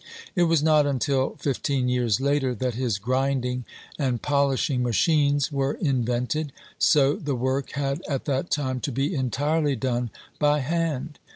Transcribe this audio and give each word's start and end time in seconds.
It 0.35 0.45
was 0.45 0.63
not 0.63 0.87
until 0.87 1.35
fifteen 1.37 1.87
years 1.87 2.19
later 2.19 2.55
that 2.55 2.73
his 2.73 2.97
grinding 2.97 3.65
and 3.99 4.19
polishing 4.19 4.81
machines 4.81 5.51
were 5.51 5.73
invented, 5.75 6.51
so 6.79 7.13
the 7.17 7.35
work 7.35 7.73
had 7.73 8.01
at 8.09 8.25
that 8.25 8.49
time 8.49 8.79
to 8.79 8.91
be 8.91 9.13
entirely 9.13 9.75
done 9.75 10.09
by 10.39 10.57
hand. 10.61 11.19